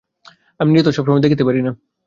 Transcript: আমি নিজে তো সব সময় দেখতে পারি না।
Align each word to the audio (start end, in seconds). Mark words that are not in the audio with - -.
আমি 0.59 0.69
নিজে 0.71 0.85
তো 0.85 0.91
সব 0.91 1.03
সময় 1.07 1.23
দেখতে 1.23 1.43
পারি 1.47 1.61
না। 1.61 1.71